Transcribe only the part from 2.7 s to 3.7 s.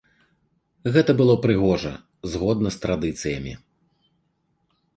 з традыцыямі.